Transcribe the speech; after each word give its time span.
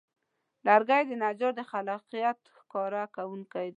لرګی 0.67 1.01
د 1.09 1.11
نجار 1.21 1.51
د 1.57 1.61
خلاقیت 1.69 2.39
ښکاره 2.57 3.03
کوونکی 3.15 3.61
دی. 3.67 3.69